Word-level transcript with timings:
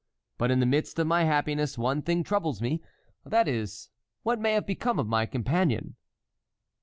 But 0.39 0.49
in 0.49 0.59
the 0.59 0.65
midst 0.65 0.97
of 0.97 1.05
my 1.05 1.25
happiness, 1.25 1.77
one 1.77 2.01
thing 2.01 2.23
troubles 2.23 2.59
me; 2.59 2.81
that 3.23 3.47
is, 3.47 3.91
what 4.23 4.39
may 4.41 4.53
have 4.53 4.65
become 4.65 4.97
of 4.97 5.05
my 5.05 5.27
companion." 5.27 5.95